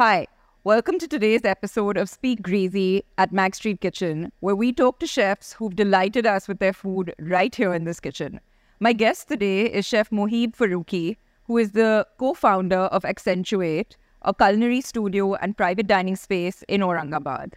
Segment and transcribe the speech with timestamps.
[0.00, 0.26] Hi,
[0.64, 5.06] welcome to today's episode of Speak Greasy at Mag Street Kitchen, where we talk to
[5.06, 8.40] chefs who've delighted us with their food right here in this kitchen.
[8.78, 14.32] My guest today is Chef Mohib Farooqui, who is the co founder of Accentuate, a
[14.32, 17.52] culinary studio and private dining space in Aurangabad,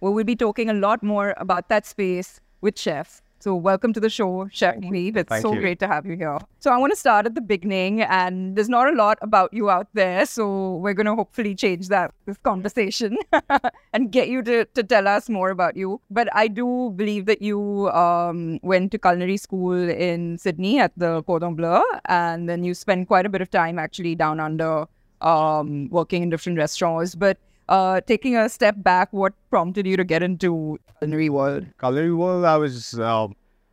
[0.00, 3.22] where we'll be talking a lot more about that space with Chef.
[3.44, 5.18] So, welcome to the show, Chef Mohib.
[5.18, 5.60] It's Thank so you.
[5.60, 6.38] great to have you here.
[6.60, 9.68] So, I want to start at the beginning, and there's not a lot about you
[9.68, 10.24] out there.
[10.24, 13.18] So, we're going to hopefully change that this conversation
[13.92, 16.00] and get you to, to tell us more about you.
[16.10, 21.22] But I do believe that you um, went to culinary school in Sydney at the
[21.24, 24.86] Cordon Bleu, and then you spent quite a bit of time actually down under
[25.20, 27.14] um, working in different restaurants.
[27.14, 27.36] But
[27.68, 31.66] uh, taking a step back, what prompted you to get into culinary world?
[31.78, 33.28] Culinary world, I was, uh,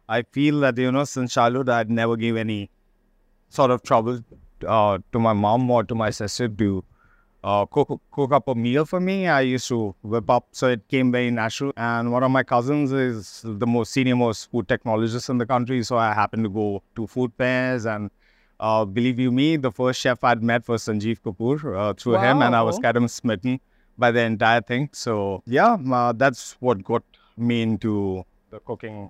[0.07, 2.69] I feel that, you know, since childhood, I'd never give any
[3.49, 4.19] sort of trouble
[4.67, 6.83] uh, to my mom or to my sister to
[7.43, 9.27] uh, cook, cook up a meal for me.
[9.27, 11.73] I used to whip up, so it came very natural.
[11.75, 15.83] And one of my cousins is the most senior most food technologist in the country,
[15.83, 18.11] so I happened to go to food fairs and
[18.59, 22.43] uh, believe you me, the first chef I'd met was Sanjeev Kapoor uh, through him,
[22.43, 23.59] and I was kind of smitten
[24.01, 24.89] by the entire thing.
[24.91, 27.03] So yeah, uh, that's what got
[27.37, 29.09] me into the cooking.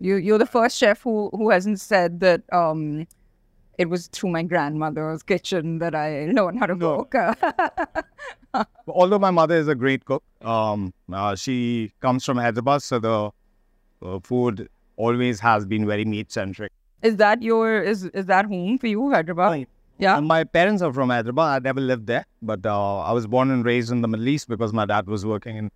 [0.00, 3.06] You you're the first chef who who hasn't said that um
[3.84, 7.04] it was through my grandmother's kitchen that I learned how to No.
[7.04, 7.14] cook.
[8.88, 13.30] Although my mother is a great cook, um, uh, she comes from Hyderabad, so the
[14.02, 16.72] uh, food always has been very meat centric.
[17.08, 19.66] is that your is is that home for you, Hyderabad?
[19.98, 20.16] Yeah.
[20.16, 21.46] And my parents are from Hyderabad.
[21.46, 24.48] I never lived there, but uh, I was born and raised in the Middle East
[24.48, 25.70] because my dad was working in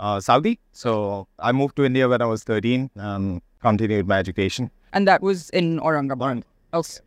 [0.00, 0.58] uh, Saudi.
[0.72, 4.70] So I moved to India when I was 13 and continued my education.
[4.92, 6.42] And that was in Aurangabad.
[6.74, 6.98] Okay.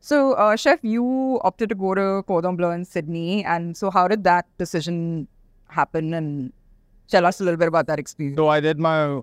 [0.00, 4.08] So, uh, chef, you opted to go to Cordon Bleu in Sydney, and so how
[4.08, 5.28] did that decision
[5.68, 6.12] happen?
[6.12, 6.52] And
[7.06, 8.36] tell us a little bit about that experience.
[8.36, 9.20] So I did my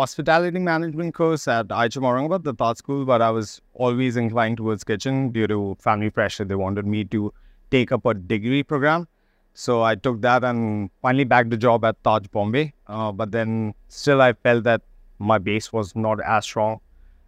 [0.00, 4.82] hospitality management course at IHM Aurangabad, the Thought School, but I was always inclined towards
[4.82, 6.42] kitchen due to family pressure.
[6.42, 7.34] They wanted me to
[7.70, 9.06] take up a degree program.
[9.52, 12.72] So I took that and finally bagged a job at Taj Bombay.
[12.86, 14.80] Uh, but then still I felt that
[15.18, 16.80] my base was not as strong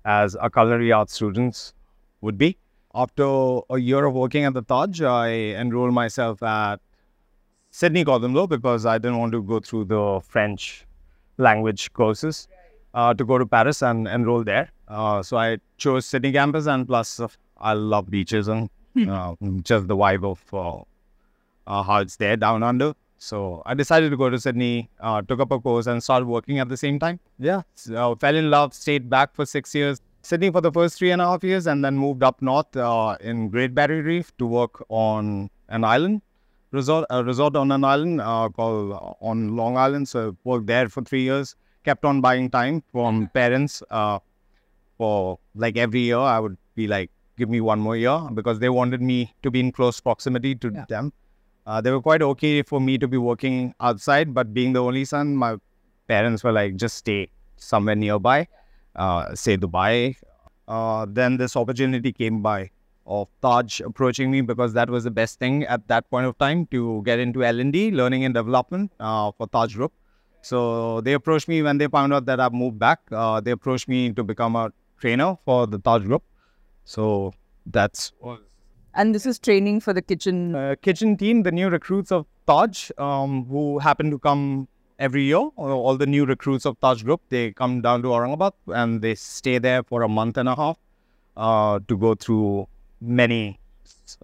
[0.07, 1.75] as a culinary arts students
[2.23, 2.57] would be.
[2.95, 3.27] After
[3.69, 5.29] a year of working at the Taj, I
[5.65, 6.81] enrolled myself at
[7.71, 10.87] Sydney Cordon Bleu because I didn't want to go through the French
[11.37, 12.49] language courses
[12.95, 14.71] uh, to go to Paris and enroll there.
[14.89, 18.69] Uh, so I chose Sydney campus, and plus uh, I love beaches and
[19.09, 20.83] uh, just the vibe of uh,
[21.67, 22.95] uh, how it's there down under.
[23.19, 26.59] So I decided to go to Sydney, uh, took up a course, and started working
[26.59, 27.21] at the same time.
[27.39, 30.01] Yeah, so fell in love, stayed back for six years.
[30.23, 33.17] Sydney for the first three and a half years, and then moved up north uh,
[33.21, 36.21] in Great Barrier Reef to work on an island
[36.73, 40.09] resort, a resort on an island uh, called on Long Island.
[40.09, 41.55] So worked there for three years.
[41.85, 44.19] Kept on buying time from parents uh,
[44.99, 46.19] for like every year.
[46.19, 49.61] I would be like, give me one more year because they wanted me to be
[49.61, 50.85] in close proximity to Yeah.
[50.89, 51.13] them.
[51.67, 55.05] Uh, they were quite okay for me to be working outside, but being the only
[55.05, 55.57] son, my
[56.09, 58.47] parents were like, just stay somewhere nearby,
[58.97, 60.17] uh, say Dubai.
[60.69, 62.71] Uh, then this opportunity came by
[63.07, 66.67] of Taj approaching me because that was the best thing at that point of time
[66.67, 69.93] to get into L&D, learning and development uh, for Taj Group.
[70.43, 73.01] So they approached me when they found out that I've moved back.
[73.11, 76.23] Uh, they approached me to become a trainer for the Taj Group.
[76.85, 77.33] So
[77.67, 78.13] that's
[78.95, 80.55] And this is training for the kitchen.
[80.55, 85.39] uh, kitchen team, the new recruits of Taj, um, who happen to come every year.
[85.57, 89.59] All the new recruits of Taj Group, they come down to Aurangabad and they stay
[89.59, 90.77] there for a month and a half
[91.37, 92.67] uh, to go through
[93.01, 93.59] many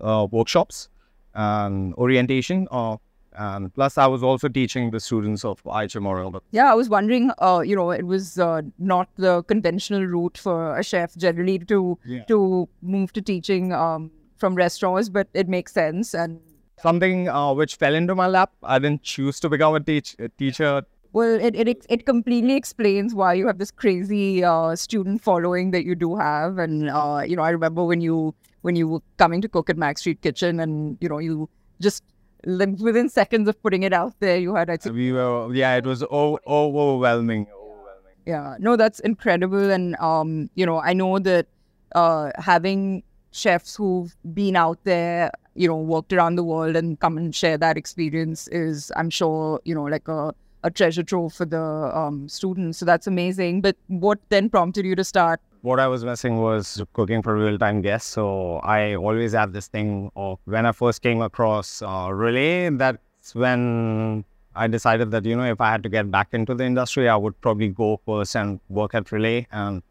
[0.00, 0.88] uh, workshops
[1.34, 2.66] and orientation.
[2.70, 2.96] Uh,
[3.36, 6.40] and plus, I was also teaching the students of IHM Aurangabad.
[6.50, 7.30] Yeah, I was wondering.
[7.38, 11.98] Uh, you know, it was uh, not the conventional route for a chef generally to
[12.04, 12.24] Yeah.
[12.24, 16.14] to move to teaching um, from restaurants, but it makes sense.
[16.14, 16.40] And
[16.80, 18.52] Something uh, which fell into my lap.
[18.62, 20.82] I didn't choose to become a, teach- a teacher.
[21.12, 25.84] well, it, it it completely explains why you have this crazy uh, student following that
[25.84, 26.58] you do have.
[26.58, 29.76] And uh, you know, I remember when you when you were coming to cook at
[29.76, 31.48] Mag Street Kitchen, and you know, you
[31.80, 32.04] just
[32.44, 35.76] li- within seconds of putting it out there, you had I think We were, yeah,
[35.76, 37.46] it was o- overwhelming.
[37.54, 38.14] Overwhelming.
[38.26, 39.70] Yeah, no, that's incredible.
[39.70, 41.46] And, um, you know, I know that
[41.94, 47.16] uh, having chefs who've been out there, you know, worked around the world and come
[47.18, 51.44] and share that experience is, I'm sure, you know, like a, a treasure trove for
[51.44, 52.78] the um, students.
[52.78, 53.60] So that's amazing.
[53.60, 55.40] But what then prompted you to start?
[55.62, 58.10] What I was missing was cooking for real time guests.
[58.10, 63.00] So I always had this thing of when I first came across uh, Relae, that
[63.28, 64.24] that's when
[64.54, 67.16] I decided that you know if I had to get back into the industry, I
[67.16, 69.82] would probably go first and work at Relae and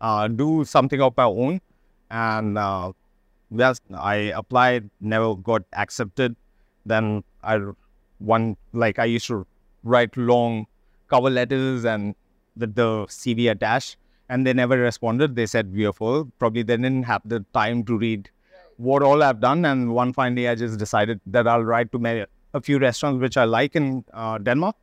[0.00, 1.60] uh, do something of my own.
[2.10, 2.92] And uh,
[3.50, 6.36] yes, I applied, never got accepted.
[6.86, 7.60] Then I
[8.18, 9.46] one like I used to
[9.82, 10.66] write long
[11.08, 12.14] cover letters and
[12.56, 13.96] with the CV attached,
[14.28, 15.36] and they never responded.
[15.36, 16.30] They said we are full.
[16.38, 18.30] Probably they didn't have the time to read
[18.76, 19.64] what all I've done.
[19.64, 23.36] And one fine day, I just decided that I'll write to a few restaurants which
[23.36, 24.76] I like in uh, Denmark,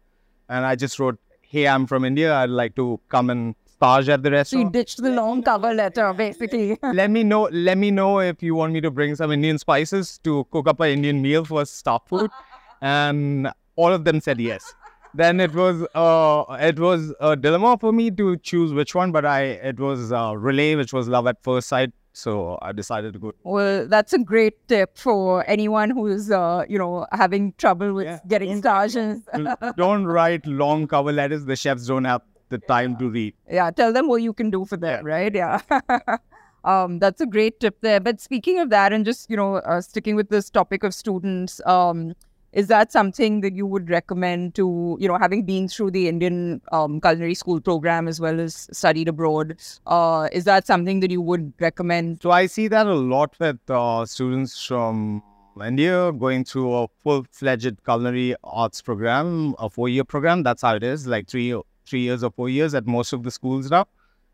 [0.49, 2.35] and I just wrote, "Hey, I'm from India.
[2.35, 4.61] I'd like to come and stage at the restaurant.
[4.61, 6.77] So you ditched the long cover letter, basically.
[6.93, 7.43] let me know.
[7.51, 10.79] Let me know if you want me to bring some Indian spices to cook up
[10.81, 12.29] an Indian meal for staff food."
[12.81, 14.73] and all of them said yes.
[15.13, 19.25] Then it was uh, it was a dilemma for me to choose which one, but
[19.25, 19.41] I
[19.71, 21.91] it was uh, Relae, which was love at first sight.
[22.13, 23.31] So I decided to go.
[23.43, 28.19] Well, that's a great tip for anyone who's, uh, you know, having trouble with Yeah.
[28.27, 29.21] getting stages.
[29.77, 31.45] don't write long cover letters.
[31.45, 33.33] The chefs don't have the time to read.
[33.49, 35.33] yeah, tell them what you can do for them, right?
[35.33, 35.61] Yeah.
[36.65, 37.99] um, that's a great tip there.
[38.01, 41.61] But speaking of that, and just you know, uh, sticking with this topic of students,
[41.65, 42.13] um,
[42.53, 46.61] is that something that you would recommend to you know, having been through the Indian
[46.71, 49.57] um, culinary school program as well as studied abroad?
[49.87, 52.21] Uh, is that something that you would recommend?
[52.21, 55.23] So I see that a lot with uh, students from
[55.65, 60.43] India going through a full-fledged culinary arts program, a four-year program.
[60.43, 61.55] That's how it is, like three
[61.85, 63.85] three years or four years at most of the schools now.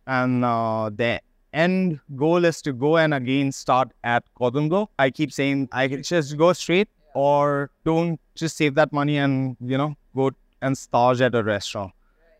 [0.05, 1.21] And uh, the
[1.53, 4.87] end goal is to go and again start at Kodungo.
[4.99, 6.89] I keep saying I just go straight
[7.23, 10.29] or don't just save that money and you know go
[10.61, 11.91] and stage at a restaurant.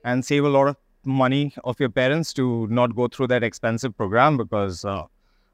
[0.04, 3.96] And save a lot of money of your parents to not go through that expensive
[3.98, 5.04] program because uh,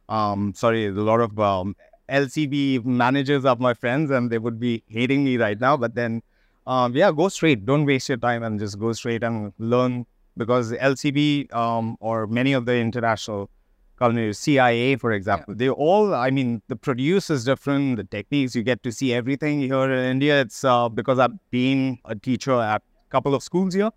[0.10, 1.76] um sorry a lot of um,
[2.10, 5.78] lcb managers are my friends and they would be hating me right now.
[5.78, 6.22] But then
[6.68, 7.66] um yeah go straight.
[7.66, 10.06] Don't waste your time and just go straight and learn
[10.38, 13.50] because lcb um or many of the international
[13.98, 18.64] culinary cia for example they all i mean the produce is different the techniques you
[18.64, 22.82] get to see everything here in india it's uh, because i've been a teacher at
[22.82, 23.92] a couple of schools here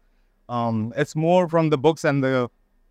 [0.49, 2.49] um, it's more from the books and the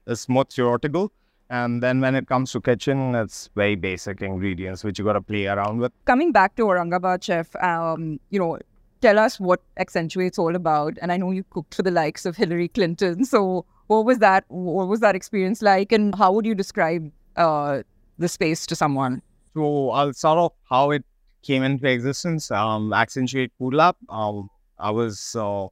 [0.08, 1.12] it's more theoretical.
[1.50, 5.22] And then when it comes to kitchen, it's very basic ingredients which you got to
[5.22, 5.92] play around with.
[6.06, 8.58] coming back to Aurangabad chef, um, you know,
[9.02, 10.98] tell us what Accentuate's all about.
[11.02, 13.26] And I know you cooked for the likes of Hillary Clinton.
[13.26, 14.46] So what was that?
[14.48, 15.92] What was that experience like?
[15.92, 17.84] And how would you describe uh,
[18.18, 19.22] the space to someone?
[19.54, 21.04] So I'll start off how it
[21.44, 22.52] came into existence.
[22.52, 23.96] Um, Accentuate Food Lab.
[24.10, 25.68] Um, I was uh,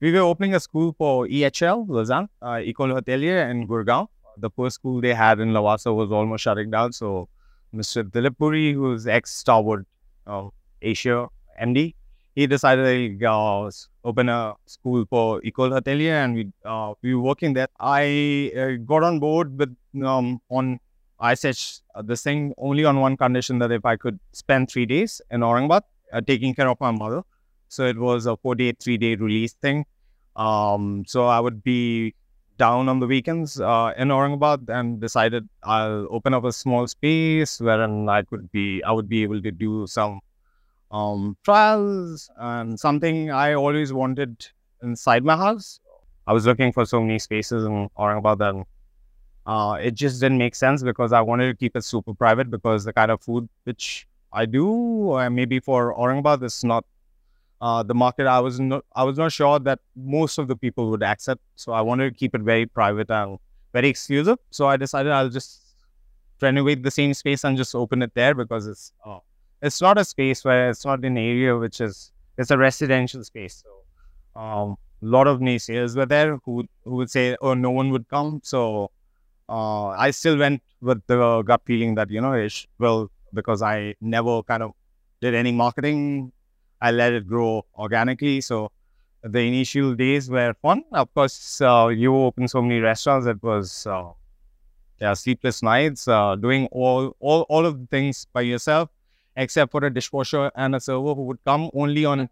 [0.00, 4.08] we were opening a school for EHL Lausanne, uh, École Hotelier in Gurgaon.
[4.38, 6.92] The first school they had in Lavasa was almost shutting down.
[6.92, 7.28] So
[7.74, 8.02] Mr.
[8.02, 9.84] Dilip Puri, who's ex Starwood
[10.26, 10.48] uh,
[10.80, 11.28] Asia
[11.60, 11.94] MD,
[12.34, 13.70] he decided to uh,
[14.04, 17.68] open a school for École Hotelier, and we uh, we were working there.
[17.78, 20.80] I uh, got on board with um, on
[21.18, 21.58] I said
[21.94, 25.40] uh, this thing only on one condition that if I could spend three days in
[25.40, 25.82] Aurangabad
[26.12, 27.22] uh, taking care of my mother.
[27.68, 29.84] So it was a four day, three day release thing.
[30.36, 32.14] Um, so I would be
[32.56, 37.60] down on the weekends uh, in Aurangabad and decided I'll open up a small space
[37.60, 40.20] wherein I could be, I would be able to do some
[40.90, 44.46] um, trials and something I always wanted
[44.82, 45.80] inside my house.
[46.26, 48.64] I was looking for so many spaces in Aurangabad and
[49.46, 52.84] uh, it just didn't make sense because I wanted to keep it super private because
[52.84, 56.84] the kind of food which I do, uh, maybe for Aurangabad, is not
[57.60, 58.26] uh, the market.
[58.26, 61.40] I was not, I was not sure that most of the people would accept.
[61.56, 63.38] So I wanted to keep it very private and
[63.72, 64.38] very exclusive.
[64.50, 65.62] So I decided I'll just
[66.40, 69.18] renovate the same space and just open it there because it's uh,
[69.62, 73.62] it's not a space where it's not an area which is it's a residential space.
[73.64, 77.90] So um, a lot of naysayers were there who who would say, "Oh, no one
[77.90, 78.90] would come." So
[79.48, 83.94] uh, I still went with the gut feeling that you know, ish, well, because I
[84.00, 84.72] never kind of
[85.20, 86.32] did any marketing,
[86.80, 88.40] I let it grow organically.
[88.40, 88.70] So
[89.22, 90.84] the initial days were fun.
[90.92, 93.26] Of course, uh, you open so many restaurants.
[93.26, 94.10] It was uh,
[95.00, 98.88] yeah, sleepless nights, uh, doing all all all of the things by yourself,
[99.40, 102.28] except for a dishwasher and a server who would come only on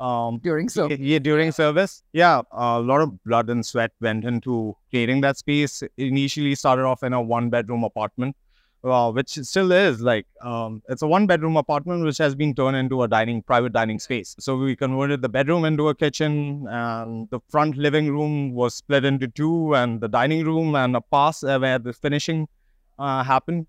[0.00, 2.02] um, During so yeah, during service.
[2.14, 5.82] Yeah, a lot of blood and sweat went into creating that space.
[5.98, 8.34] Initially started off in a one bedroom apartment,
[8.82, 12.78] uh, which still is like um, it's a one bedroom apartment which has been turned
[12.78, 14.34] into a dining private dining space.
[14.38, 19.04] So we converted the bedroom into a kitchen, and the front living room was split
[19.04, 22.48] into two, and the dining room and a pass uh, where the finishing
[22.98, 23.66] uh, happened.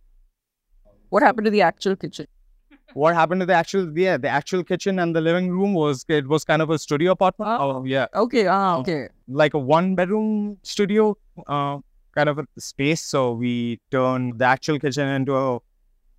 [1.10, 2.26] what happened to the actual kitchen?
[2.94, 6.28] What happened to the actual yeah the actual kitchen and the living room was it
[6.28, 7.50] was kind of a studio apartment.
[7.62, 7.84] Oh.
[7.86, 8.48] yeah, Okay.
[8.48, 8.78] Ah.
[8.78, 9.08] Okay.
[9.28, 11.18] like a one bedroom studio
[11.48, 11.80] uh,
[12.16, 13.02] kind of a space.
[13.02, 15.60] So we turned the actual kitchen into a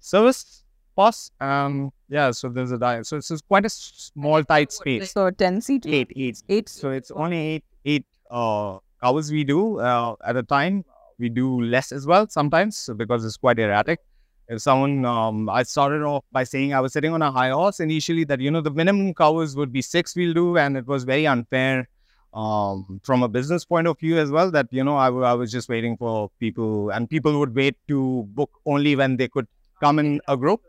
[0.00, 0.64] service
[0.94, 1.30] boss.
[1.40, 3.06] Um, yeah, so there's a diet.
[3.06, 5.12] So it's quite a small, tight space.
[5.12, 5.86] So ten seat.
[5.86, 6.42] Eight, eight.
[6.48, 6.68] Eight.
[6.68, 10.84] So it's only eight, eight uh, hours we do uh, at a time.
[11.18, 14.00] We do less as well sometimes because it's quite erratic.
[14.48, 17.80] If someone, um, I started off by saying I was sitting on a high horse
[17.80, 20.58] initially that, you know, the minimum hours would be six we'll do.
[20.58, 21.88] And it was very unfair
[22.34, 25.32] um, from a business point of view as well that, you know, I, w- I
[25.34, 29.46] was just waiting for people and people would wait to book only when they could
[29.80, 30.60] come in a group.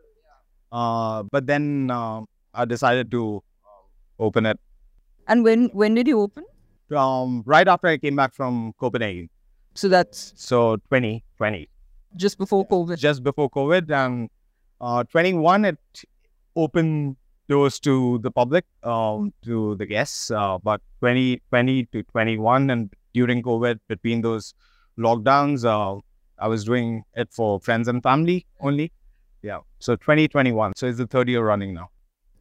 [0.71, 2.21] Uh, but then uh,
[2.53, 3.43] I decided to
[4.19, 4.59] open it
[5.27, 6.45] And when when did you open?
[6.95, 9.29] um, right after I came back from Copenhagen.
[9.73, 11.69] So that's So 2020,
[12.15, 12.97] just before COVID.
[12.97, 14.29] just before COVID, and
[14.81, 15.77] uh, 21 it
[16.55, 17.15] opened
[17.49, 20.31] doors to the public, um, to the guests.
[20.31, 24.53] Uh, but 2020 to 21, and during COVID, between those
[24.97, 25.99] lockdowns, uh,
[26.39, 28.91] I was doing it for friends and family only.
[29.41, 29.59] Yeah.
[29.79, 30.73] So 2021.
[30.75, 31.89] So it's the third year running now.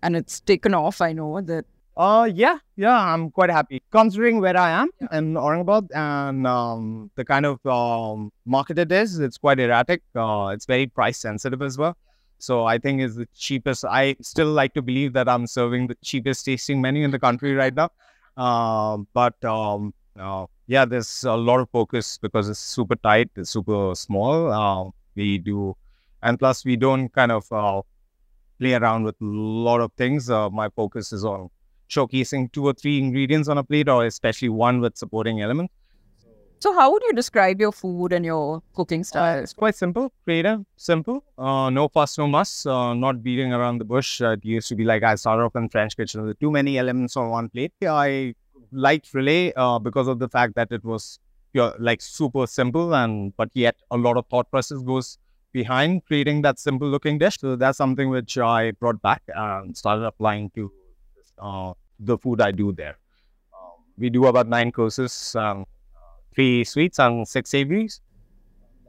[0.02, 1.00] and it's taken off.
[1.00, 1.64] I know that.
[1.94, 7.24] Uh, yeah, yeah, I'm quite happy considering where I am in Aurangabad and um, the
[7.24, 9.18] kind of um, market it is.
[9.18, 10.02] It's quite erratic.
[10.14, 11.96] Uh, it's very price sensitive as well.
[12.38, 13.84] So I think it's the cheapest.
[13.84, 17.54] I still like to believe that I'm serving the cheapest tasting menu in the country
[17.54, 17.90] right now.
[18.42, 23.50] Um, but um, uh, yeah, there's a lot of focus because it's super tight, it's
[23.50, 24.50] super small.
[24.50, 25.76] Uh, we do,
[26.22, 27.82] and plus we don't kind of uh,
[28.58, 30.30] play around with a lot of things.
[30.30, 31.50] Uh, my focus is on
[31.94, 35.70] showcasing two or three ingredients on a plate, or especially one with supporting element.
[36.64, 39.40] So how would you describe your food and your cooking style?
[39.42, 41.24] It's quite simple, creative, simple.
[41.36, 42.64] Uh, no fuss, no muss.
[42.64, 44.20] Uh, not beating around the bush.
[44.20, 46.78] Uh, it used to be like I started off in French kitchen with too many
[46.78, 47.72] elements on one plate.
[47.80, 48.34] Yeah, I
[48.70, 51.18] liked Relae uh, because of the fact that it was
[51.52, 55.18] pure, like super simple, and but yet a lot of thought process goes
[55.52, 57.38] behind creating that simple looking dish.
[57.40, 60.70] So that's something which I brought back and started applying to
[61.38, 61.72] uh,
[62.04, 62.96] the food I do there.
[63.54, 65.66] Um, we do about nine courses, um,
[66.34, 68.00] three sweets and six savories.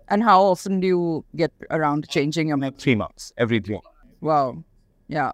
[0.09, 2.77] And how often do you get around changing your menu?
[2.77, 3.87] Three months, every three months.
[4.21, 4.63] Wow.
[5.07, 5.31] Yeah.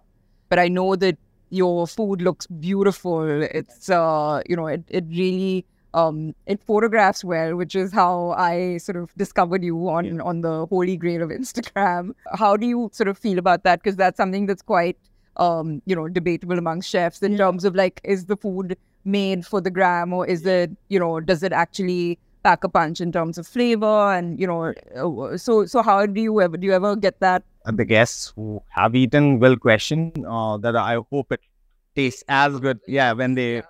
[0.48, 1.18] But I know that
[1.50, 3.42] your food looks beautiful.
[3.42, 8.76] It's uh, you know, it, it really um it photographs well, which is how I
[8.76, 12.14] sort of discovered you on on the holy grail of Instagram.
[12.34, 13.82] How do you sort of feel about that?
[13.82, 14.96] Because that's something that's quite
[15.40, 19.60] um, you know, debatable among chefs in terms of like, is the food made for
[19.60, 23.38] the gram or is it, you know, does it actually pack a punch in terms
[23.38, 26.96] of flavor and you know, uh, so so how do you ever do you ever
[26.96, 31.40] get that And the guests who have eaten will question uh, that I hope it
[31.94, 32.80] tastes as good.
[32.86, 33.62] Yeah, when they.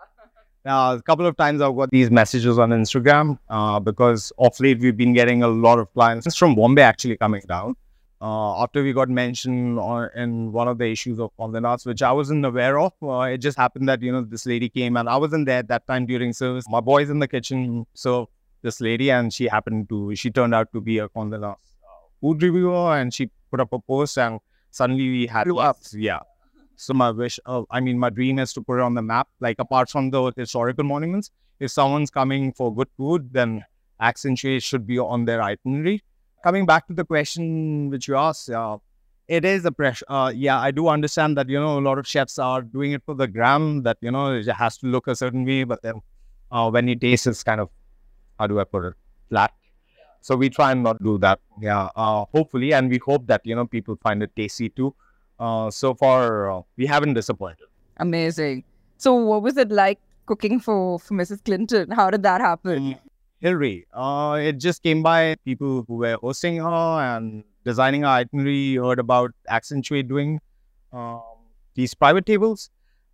[0.66, 4.78] Uh, a couple of times I've got these messages on Instagram uh, because of late
[4.78, 7.76] we've been getting a lot of clients from Bombay actually coming down.
[8.22, 12.02] Uh, after we got mentioned on, in one of the issues of Condé Nast, which
[12.02, 12.92] I wasn't aware of.
[13.02, 15.68] Uh, it just happened that, you know, this lady came and I wasn't there at
[15.68, 16.66] that time during service.
[16.68, 18.28] My boys in the kitchen served
[18.60, 22.08] this lady and she happened to, she turned out to be a Condé Nast uh,
[22.20, 24.38] food reviewer and she put up a post and
[24.70, 25.78] suddenly we had Blew up.
[25.92, 26.20] Yeah.
[26.76, 29.28] So my wish, uh, I mean, my dream is to put it on the map.
[29.40, 33.64] Like apart from the historical monuments, if someone's coming for good food, then
[33.98, 36.02] accentuate should be on their itinerary.
[36.42, 38.78] Coming back to the question which you asked, uh,
[39.28, 40.06] it is a pressure.
[40.08, 43.02] Uh, yeah, I do understand that you know a lot of chefs are doing it
[43.04, 43.82] for the gram.
[43.82, 46.00] That you know it has to look a certain way, but then
[46.50, 47.68] uh, when you taste, it's kind of
[48.38, 48.94] how do I put it
[49.28, 49.52] flat.
[50.22, 51.40] So we try and not do that.
[51.60, 54.94] Yeah, uh, hopefully, and we hope that you know people find it tasty too.
[55.38, 57.66] Uh, so far, uh, we haven't disappointed.
[57.98, 58.64] Amazing.
[58.96, 61.44] So, what was it like cooking for, for Mrs.
[61.44, 61.90] Clinton?
[61.90, 62.96] How did that happen?
[63.40, 68.76] Hillary, uh, it just came by people who were hosting her and designing her itinerary,
[68.76, 70.40] heard about Accentuate doing
[70.92, 71.22] um,
[71.74, 72.70] these private tables.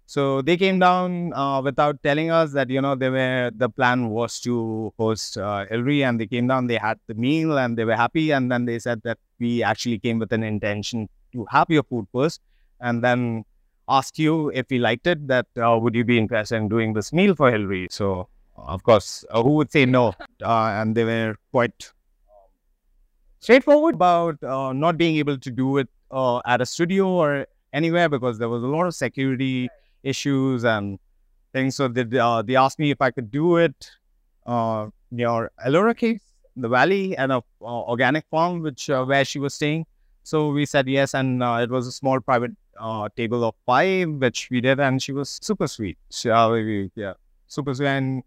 [0.06, 4.08] So they came down uh, without telling us that, you know, they were, the plan
[4.10, 7.84] was to host uh, Hillary and they came down, they had the meal and they
[7.84, 8.30] were happy.
[8.30, 12.06] And then they said that we actually came with an intention to have your food
[12.12, 12.40] first
[12.80, 13.44] and then
[13.88, 17.12] ask you if we liked it, that uh, would you be interested in doing this
[17.12, 17.88] meal for Hillary?
[17.90, 18.28] So
[18.58, 20.14] of course, uh, who would say no?
[20.42, 21.92] Uh, and they were quite
[22.28, 22.48] um,
[23.40, 28.08] straightforward about uh, not being able to do it uh, at a studio or anywhere
[28.08, 29.68] because there was a lot of security
[30.02, 30.98] issues and
[31.52, 31.76] things.
[31.76, 33.90] So they, uh, they asked me if I could do it
[34.46, 36.20] uh, near Ellora Cave,
[36.54, 39.86] in the valley, and a organic farm which where she was staying.
[40.22, 42.52] So we said yes, and it was a small private
[43.16, 45.98] table of five, which we did, and she was super sweet.
[46.10, 47.12] She, yeah,
[47.46, 47.86] super sweet.
[47.86, 48.22] And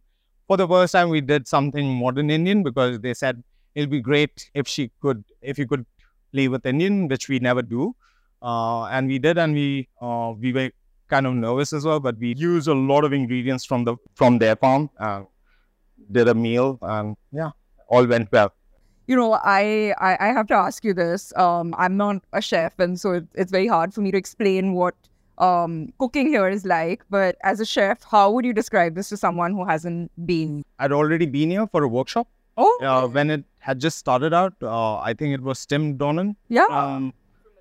[0.49, 3.43] for the first time, we did something modern Indian because they said
[3.75, 5.85] it'll be great if she could, if you could
[6.33, 7.95] play with Indian, which we never do.
[8.41, 10.71] Uh, and we did, and we uh, we were
[11.07, 14.39] kind of nervous as well, but we used a lot of ingredients from the from
[14.39, 14.89] their farm.
[14.99, 15.21] Uh,
[16.11, 17.51] did a meal, and yeah,
[17.87, 18.51] all went well.
[19.09, 21.33] you know, I, I I have to ask you this.
[21.45, 24.73] Um, I'm not a chef, and so it, it's very hard for me to explain
[24.73, 24.95] what
[25.39, 27.03] um cooking here is like.
[27.09, 30.63] But as a chef, how would you describe this to someone who hasn't been?
[30.79, 32.27] I'd already been here for a workshop.
[32.57, 34.53] Oh, uh, when it had just started out.
[34.61, 36.65] Uh, I think it was Tim Donan, yeah.
[36.65, 37.13] um,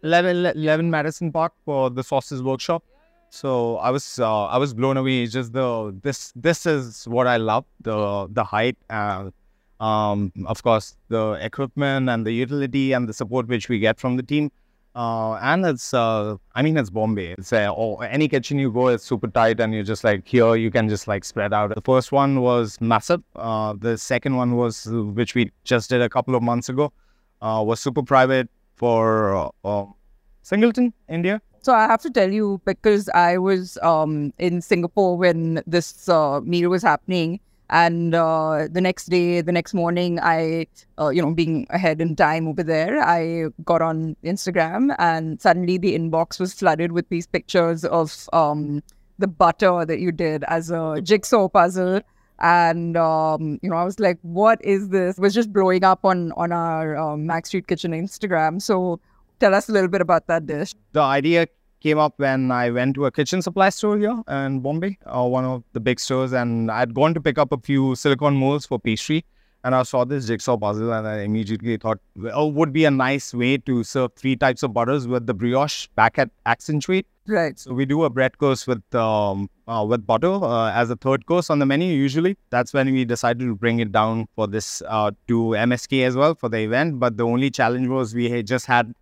[0.02, 2.82] 11, 11 Madison Park for the sauces workshop.
[3.30, 5.22] So I was uh, I was blown away.
[5.22, 9.32] It's just the this this is what I love the the height and
[9.80, 14.16] um, of course the equipment and the utility and the support which we get from
[14.16, 14.50] the team.
[14.94, 17.34] Uh, and it's uh, I mean it's Bombay.
[17.38, 20.56] It's uh, or any kitchen you go, it's super tight, and you're just like here
[20.56, 21.74] you can just like spread out.
[21.74, 23.22] The first one was massive.
[23.36, 26.92] Uh, the second one was which we just did a couple of months ago.
[27.40, 29.86] Uh, was super private for uh, uh,
[30.42, 31.40] Singleton, India.
[31.60, 36.40] So I have to tell you because I was um, in Singapore when this uh,
[36.40, 37.40] meal was happening,
[37.70, 40.66] and uh, the next day, the next morning, I,
[40.98, 45.76] uh, you know, being ahead in time over there, I got on Instagram, and suddenly
[45.76, 48.82] the inbox was flooded with these pictures of um,
[49.18, 52.00] the butter that you did as a jigsaw puzzle.
[52.40, 56.04] And um, you know, I was like, "What is this?" It was just blowing up
[56.04, 58.62] on on our um, Mag Street Kitchen Instagram.
[58.62, 59.00] So,
[59.40, 60.72] tell us a little bit about that dish.
[60.92, 61.48] The idea
[61.80, 65.44] came up when I went to a kitchen supply store here in Bombay, uh, one
[65.44, 68.78] of the big stores, and I'd gone to pick up a few silicone molds for
[68.78, 69.24] pastry.
[69.64, 71.98] And I saw this jigsaw puzzle, and I immediately thought,
[72.32, 75.88] oh, would be a nice way to serve three types of butters with the brioche
[75.96, 77.06] back at accentuate.
[77.26, 77.58] Right.
[77.58, 81.26] So we do a bread course with um, uh, with butter uh, as a third
[81.26, 81.92] course on the menu.
[81.92, 86.16] Usually, that's when we decided to bring it down for this uh, to MSK as
[86.16, 87.00] well for the event.
[87.00, 88.94] But the only challenge was we had just had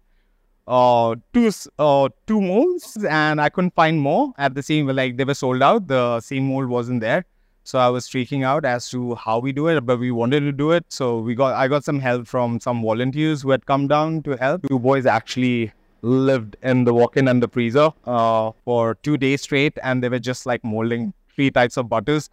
[0.66, 4.88] uh, two uh, two molds, and I couldn't find more at the same.
[4.88, 5.86] Like they were sold out.
[5.86, 7.24] The same mold wasn't there.
[7.64, 10.52] So I was freaking out as to how we do it, but we wanted to
[10.52, 10.84] do it.
[10.88, 14.36] So we got I got some help from some volunteers who had come down to
[14.36, 14.66] help.
[14.68, 19.76] Two boys actually lived in the walk-in and the freezer uh, for two days straight,
[19.82, 22.30] and they were just like molding three types of butters,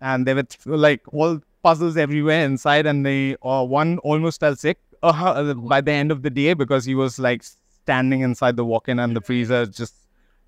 [0.00, 4.78] and they were like all puzzles everywhere inside, and they uh, one almost fell sick
[5.08, 8.98] uh, by the end of the day because he was like standing inside the walk-in
[8.98, 9.94] and the freezer, just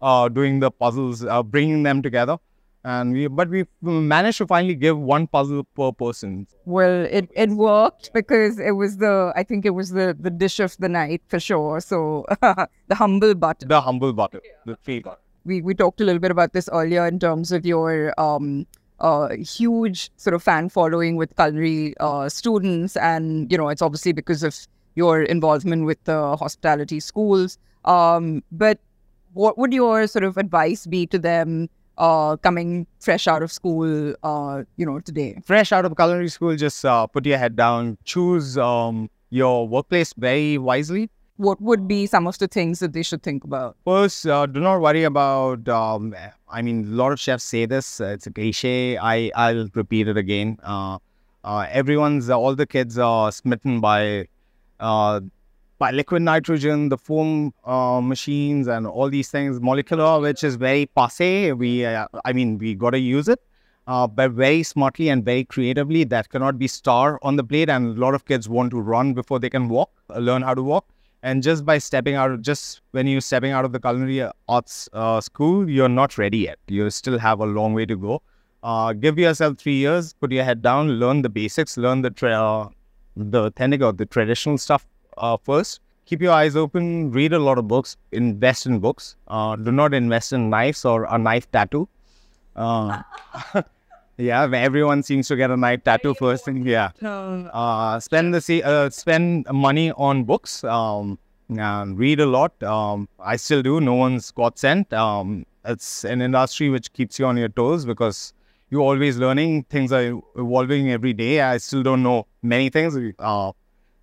[0.02, 2.38] uh, doing the puzzles, uh, bringing them together.
[2.84, 6.46] And we, but we managed to finally give one puzzle per person.
[6.64, 10.60] Well, it, it worked because it was the I think it was the the dish
[10.60, 11.80] of the night for sure.
[11.80, 13.66] So the humble butter.
[13.66, 15.06] The humble butter, the fake.
[15.44, 18.66] We we talked a little bit about this earlier in terms of your um
[19.00, 24.12] uh huge sort of fan following with culinary uh students and you know it's obviously
[24.12, 24.56] because of
[24.94, 27.58] your involvement with the hospitality schools.
[27.84, 28.78] Um but
[29.34, 34.14] what would your sort of advice be to them uh coming fresh out of school
[34.22, 35.38] uh you know today?
[35.44, 40.12] fresh out of culinary school, just uh, put your head down, choose um, your workplace
[40.16, 41.10] very wisely.
[41.38, 43.76] What would be some of the things that they should think about?
[43.84, 45.68] First, uh, do not worry about.
[45.68, 46.14] Um,
[46.48, 48.00] I mean, a lot of chefs say this.
[48.00, 48.98] Uh, it's a cliche.
[48.98, 50.58] I I'll repeat it again.
[50.62, 50.98] Uh,
[51.44, 54.28] uh, everyone's all the kids are smitten by
[54.80, 55.20] uh,
[55.78, 59.60] by liquid nitrogen, the foam uh, machines, and all these things.
[59.60, 61.52] Molecular, which is very passe.
[61.52, 63.40] We, uh, I mean, we got to use it.
[63.86, 66.04] Uh, but very smartly and very creatively.
[66.04, 69.14] That cannot be star on the plate, and a lot of kids want to run
[69.14, 70.84] before they can walk, uh, learn how to walk.
[71.22, 75.20] And just by stepping out, just when you're stepping out of the culinary arts uh,
[75.20, 76.58] school, you're not ready yet.
[76.68, 78.22] You still have a long way to go.
[78.62, 82.30] Uh, give yourself three years, put your head down, learn the basics, learn the tra-
[82.32, 82.68] uh,
[83.16, 85.80] the authentic or the traditional stuff uh, first.
[86.06, 89.16] Keep your eyes open, read a lot of books, invest in books.
[89.28, 91.88] Uh, do not invest in knives or a knife tattoo.
[94.18, 96.66] Yeah, everyone seems to get a knife tattoo first thing.
[96.66, 96.90] Yeah.
[97.52, 102.60] uh, spend the uh, spend money on books um, and read a lot.
[102.64, 104.92] Um, i still do no one's got sent.
[104.92, 108.32] Um, it's an industry which keeps you on your toes because
[108.70, 109.62] you're always learning.
[109.70, 111.40] Things are evolving every day.
[111.40, 112.98] I still don't know many things.
[113.20, 113.52] Uh,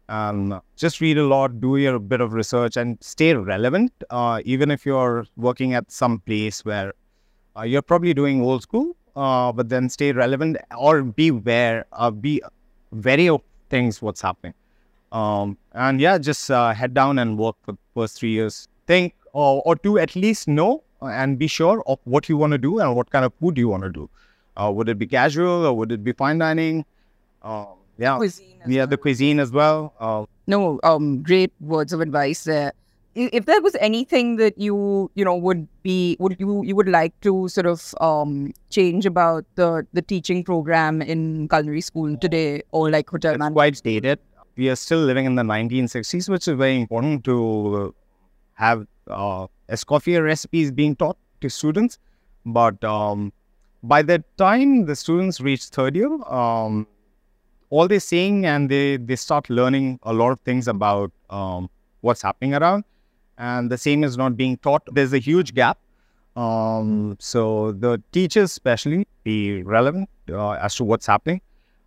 [0.08, 3.91] um, just read a lot do your bit of research and stay relevant.
[4.10, 6.93] Uh, even if you're working at some place where
[7.58, 12.12] uh, you're probably doing old school uh, but then stay relevant or be aware uh,
[12.12, 12.41] be
[12.91, 14.54] wary of things what's happening
[15.19, 15.51] Um,
[15.84, 18.56] and yeah, just uh, head down and work for the first three years.
[18.91, 22.60] Think or, or to at least know and be sure of what you want to
[22.65, 24.10] do and what kind of food you want to do.
[24.58, 26.84] Uh, would it be casual or would it be fine dining?
[27.43, 28.17] Um, yeah,
[28.67, 29.93] yeah, the cuisine as well.
[29.99, 32.73] Uh, No, um, great words of advice there.
[33.15, 37.19] If there was anything that you, you know, would be, would you, you would like
[37.21, 42.89] to sort of um change about the the teaching program in culinary school today, or
[42.89, 43.56] like hotel it's management?
[43.56, 44.19] quite dated.
[44.58, 47.93] We are still living in the 1960s, which is very important to
[48.56, 51.99] have uh, Escoffier recipes being taught to students.
[52.45, 53.34] But um,
[53.84, 56.88] by the time the students reach third year, um,
[57.69, 61.69] all they're saying and they, they start learning a lot of things about um,
[62.01, 62.84] what's happening around.
[63.38, 64.84] And the same is not being taught.
[64.91, 65.78] There's a huge gap.
[66.36, 71.41] Um, so the teachers, especially, be relevant uh, as to what's happening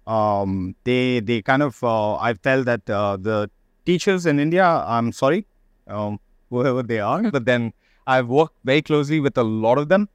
[0.09, 3.51] um, they they kind of uh, I felt that uh, the
[3.85, 5.47] teachers in India, I'm sorry,
[5.87, 6.19] um,
[6.51, 7.73] whoever they are, but then
[8.07, 10.09] I've worked very closely with a lot of them.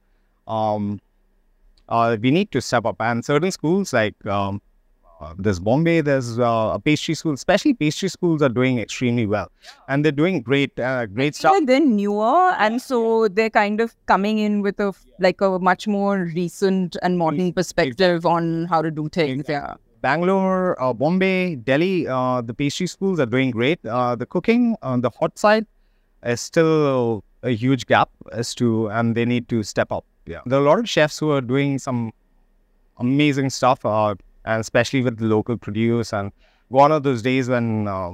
[0.48, 1.00] Um,
[1.88, 4.60] uh, we need to step up, and certain schools like um,
[5.38, 9.50] there's Bombay, there's uh, a pastry school, especially pastry schools are doing extremely well,
[9.88, 11.56] and they're doing great uh, great stuff.
[11.64, 16.30] They're newer, and so they're kind of coming in with a like a much more
[16.34, 19.44] recent and modern perspective on how to do things.
[19.48, 19.74] Yeah.
[20.02, 23.80] Bangalore, uh, Bombay, Delhi, uh, the pastry schools are doing great.
[23.86, 25.66] Uh, the cooking on the hot side
[26.22, 30.04] is still a huge gap as to, and they need to step up.
[30.26, 32.12] Yeah, there are a lot of chefs who are doing some
[32.98, 34.14] amazing stuff, uh,
[34.44, 36.12] and especially with the local produce.
[36.12, 36.32] And
[36.72, 38.12] gone are those days when uh,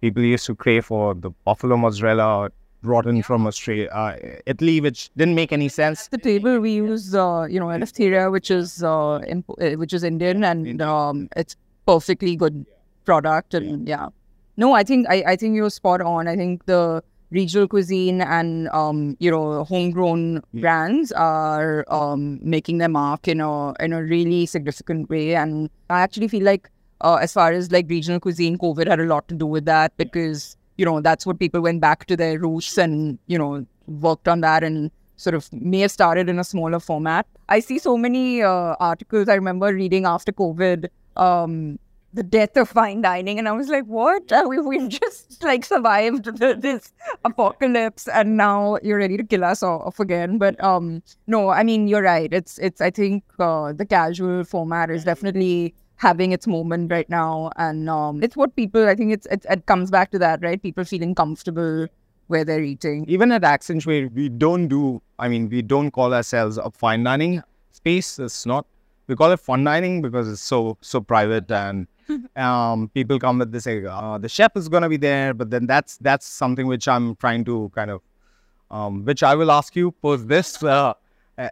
[0.00, 2.50] people used to crave for the buffalo mozzarella
[2.82, 6.08] brought in from Australia, uh, Italy, which didn't make any sense.
[6.08, 10.04] the table we use uh, you know Eleftheria, which is uh, imp- uh, which is
[10.04, 12.66] Indian and um, it's perfectly good
[13.04, 14.08] product and yeah.
[14.56, 16.26] No, I think I, I think you're spot on.
[16.28, 22.88] I think the regional cuisine and um, you know homegrown brands are um, making their
[22.88, 25.34] mark in a in a really significant way.
[25.34, 29.04] And I actually feel like uh, as far as like regional cuisine, COVID had a
[29.04, 32.38] lot to do with that because you know that's what people went back to their
[32.38, 36.44] roots and you know worked on that and sort of may have started in a
[36.44, 37.26] smaller format.
[37.48, 41.78] I see so many uh, articles I remember reading after COVID, um,
[42.12, 44.32] the death of fine dining, and I was like, what?
[44.48, 46.92] We, we've just like survived the, this
[47.24, 50.38] apocalypse, and now you're ready to kill us off again.
[50.38, 52.32] But um, no, I mean, you're right.
[52.32, 57.50] It's, it's I think uh, the casual format is definitely having its moment right now
[57.56, 60.62] and um, it's what people i think it's, it's it comes back to that right
[60.62, 61.88] people feeling comfortable
[62.28, 66.58] where they're eating even at Accentuate, we don't do, I mean, we don't call ourselves
[66.58, 67.42] a fine dining
[67.72, 68.18] space.
[68.18, 68.66] It's not,
[69.06, 71.88] we call it fun dining because it's so, so private and
[72.36, 75.66] um, people come with this, uh, the chef is going to be there, but then
[75.66, 78.02] that's, that's something which I'm trying to kind of,
[78.70, 80.94] um, which I will ask you post this uh,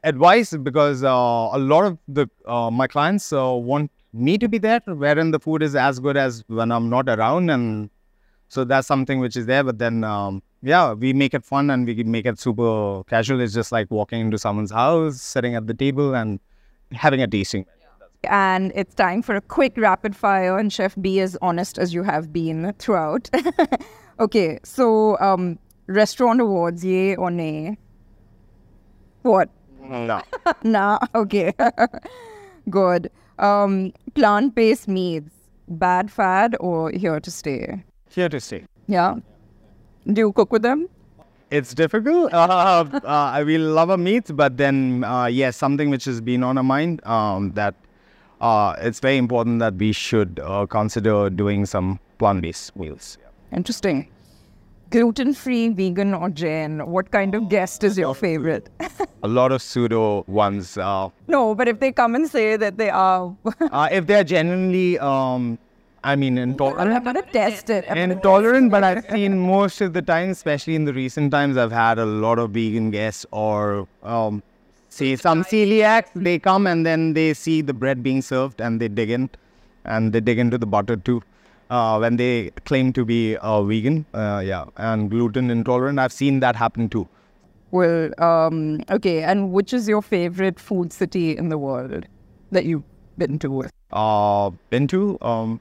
[0.04, 4.58] advice because uh, a lot of the, uh, my clients uh, want me to be
[4.58, 7.90] there wherein the food is as good as when I'm not around and
[8.48, 9.64] so that's something which is there.
[9.64, 13.40] But then, um, yeah, we make it fun and we make it super casual.
[13.40, 16.40] It's just like walking into someone's house, sitting at the table, and
[16.92, 17.66] having a tasting.
[18.28, 22.02] And it's time for a quick rapid fire and chef be as honest as you
[22.02, 23.30] have been throughout.
[24.18, 25.58] Okay so um
[25.88, 27.76] restaurant awards yay or nay?
[29.22, 29.50] What?
[29.82, 30.22] No.
[30.62, 31.52] nah okay.
[32.70, 33.10] Good.
[33.38, 35.34] Um plant-based meats
[35.68, 37.84] bad fad or here to stay?
[38.10, 38.64] Here to stay.
[38.86, 39.16] yeah.
[40.06, 40.88] Do you cook with them?
[41.50, 42.32] It's difficult.
[42.32, 46.58] Uh, uh, we love our meats, but then, uh, yes, something which has been on
[46.58, 47.74] our mind um, that
[48.40, 53.18] uh, it's very important that we should uh, consider doing some plant-based meals.
[53.52, 54.08] interesting
[54.90, 58.68] gluten-free vegan or jain what kind of guest is your favorite
[59.22, 60.78] A lot of pseudo ones.
[60.78, 64.98] Uh, no but if they come and say that they are uh, if they're genuinely,
[65.00, 65.58] um,
[66.04, 66.92] I mean, intolerant.
[66.92, 67.84] I'm gonna test it.
[67.90, 71.72] I'm intolerant, but I've seen most of the time, especially in the recent times, I've
[71.72, 74.44] had a lot of vegan guests or um,
[74.96, 76.10] say some celiacs.
[76.14, 79.30] They come and then they see the bread being served and they dig in
[79.84, 81.22] and they dig into the butter too.
[81.68, 86.40] Uh, when they claim to be uh, vegan, uh, yeah, and gluten intolerant, I've seen
[86.40, 87.08] that happen too.
[87.72, 89.22] Well, um, okay.
[89.24, 92.06] And which is your favorite food city in the world
[92.52, 92.84] that you've
[93.18, 93.64] been to?
[93.92, 95.60] Uh, been to um,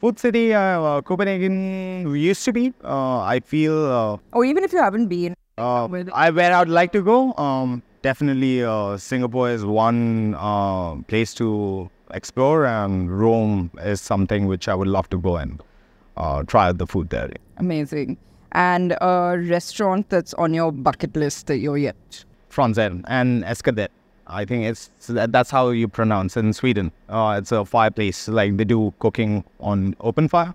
[0.00, 2.74] Food City, uh, uh, Copenhagen used to be.
[2.82, 5.36] Uh, I feel uh, Or even if you haven't been.
[5.56, 7.34] Uh, Where I where I'd like to go.
[7.34, 14.68] Um, definitely, uh, Singapore is one uh, place to explore, and Rome is something which
[14.68, 15.62] I would love to go and
[16.16, 17.30] uh, try out the food there.
[17.56, 18.18] Amazing.
[18.52, 22.24] And a restaurant that's on your bucket list that you're yet.
[22.50, 23.88] Frantzén and Ekstedt.
[24.26, 26.92] I think it's that's how you pronounce it in Sweden.
[27.08, 30.54] Uh, it's a fireplace, like they do cooking on open fire.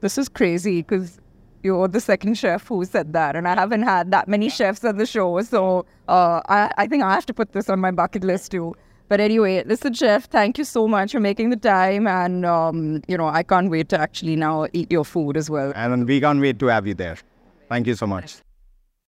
[0.00, 1.18] This is crazy because
[1.64, 4.98] you're the second chef who said that, and I haven't had that many chefs on
[4.98, 8.22] the show, so uh, I, I think I have to put this on my bucket
[8.22, 8.74] list too.
[9.08, 13.16] But anyway, listen, chef, thank you so much for making the time, and um, you
[13.16, 15.72] know I can't wait to actually now eat your food as well.
[15.74, 17.16] And we can't wait to have you there.
[17.68, 18.43] Thank you so much.